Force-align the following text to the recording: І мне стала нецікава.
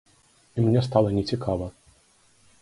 І 0.57 0.63
мне 0.67 0.81
стала 0.87 1.11
нецікава. 1.17 1.69